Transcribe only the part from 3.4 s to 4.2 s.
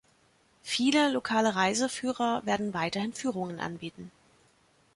anbieten.